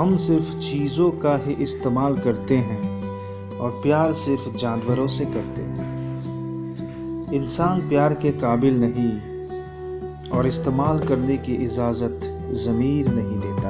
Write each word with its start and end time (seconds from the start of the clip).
हम 0.00 0.16
सिर्फ़ 0.16 0.58
चीज़ों 0.58 1.10
का 1.10 1.36
ही 1.36 1.52
इस्तेमाल 1.52 2.16
करते 2.18 2.56
हैं 2.56 3.58
और 3.58 3.70
प्यार 3.70 4.12
सिर्फ़ 4.12 4.56
जानवरों 4.56 5.06
से 5.06 5.24
करते 5.24 5.62
हैं। 5.62 7.32
इंसान 7.32 7.88
प्यार 7.88 8.14
के 8.14 8.30
काबिल 8.32 8.80
नहीं 8.80 9.10
और 10.30 10.46
इस्तेमाल 10.46 10.98
करने 10.98 11.36
की 11.36 11.54
इजाज़त 11.54 12.20
ज़मीर 12.52 13.08
नहीं 13.08 13.40
देता। 13.40 13.69